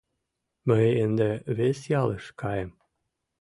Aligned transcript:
Мый 0.67 0.87
ынде 1.05 1.29
вес 1.57 1.79
ялыш 2.01 2.25
каем. 2.41 2.71